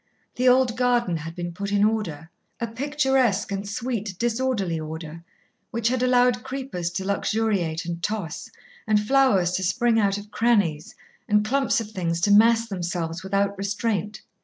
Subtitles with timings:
[0.33, 5.23] The old garden had been put in order a picturesque and sweet disorderly order,
[5.69, 8.49] which had allowed creepers to luxuriate and toss,
[8.87, 10.95] and flowers to spring out of crannies,
[11.29, 14.23] and clumps of things to mass themselves without restraint.